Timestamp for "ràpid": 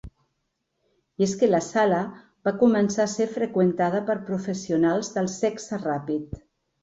5.85-6.35